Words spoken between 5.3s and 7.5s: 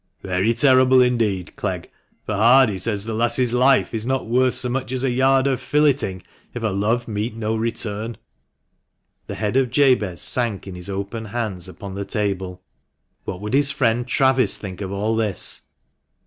of filleting if her love meet